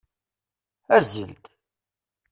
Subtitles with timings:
[0.95, 1.45] Azzel-d!